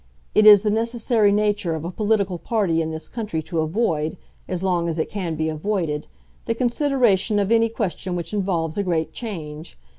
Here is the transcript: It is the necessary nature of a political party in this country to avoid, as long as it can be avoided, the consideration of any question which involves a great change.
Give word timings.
It 0.33 0.47
is 0.47 0.63
the 0.63 0.71
necessary 0.71 1.31
nature 1.31 1.75
of 1.75 1.85
a 1.85 1.91
political 1.91 2.39
party 2.39 2.81
in 2.81 2.89
this 2.89 3.07
country 3.07 3.43
to 3.43 3.59
avoid, 3.59 4.17
as 4.47 4.63
long 4.63 4.89
as 4.89 4.97
it 4.97 5.11
can 5.11 5.35
be 5.35 5.47
avoided, 5.47 6.07
the 6.47 6.55
consideration 6.55 7.37
of 7.37 7.51
any 7.51 7.69
question 7.69 8.15
which 8.15 8.33
involves 8.33 8.79
a 8.79 8.83
great 8.83 9.13
change. 9.13 9.77